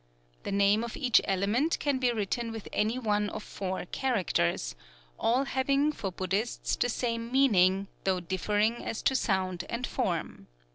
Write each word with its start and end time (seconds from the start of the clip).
The 0.41 0.51
name 0.51 0.83
of 0.83 0.97
each 0.97 1.21
element 1.25 1.77
can 1.77 1.99
be 1.99 2.11
written 2.11 2.51
with 2.51 2.67
any 2.73 2.97
one 2.97 3.29
of 3.29 3.43
four 3.43 3.85
characters, 3.85 4.73
all 5.19 5.43
having 5.43 5.91
for 5.91 6.11
Buddhists 6.11 6.75
the 6.75 6.89
same 6.89 7.31
meaning, 7.31 7.87
though 8.03 8.19
differing 8.19 8.83
as 8.83 9.03
to 9.03 9.15
sound 9.15 9.63
and 9.69 9.85
form. 9.85 10.47